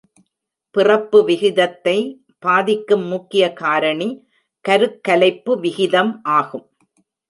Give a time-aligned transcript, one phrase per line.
[0.75, 1.95] பிறப்பு விகிதத்தை
[2.39, 4.09] பாதிக்கும் முக்கிய காரணி
[4.65, 6.67] கருக்கலைப்பு விகிதம் ஆகும்.